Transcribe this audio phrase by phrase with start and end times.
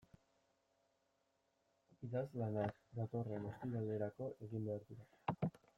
[2.07, 5.53] Idazlanak datorren ostiralerako egin behar dira.